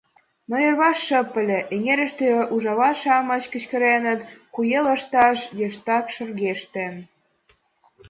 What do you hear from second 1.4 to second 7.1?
ыле, эҥерыште ужава-шамыч кычкыреныт, куэ лышташ йыштак шыргыктен.